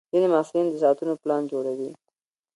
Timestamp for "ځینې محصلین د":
0.11-0.75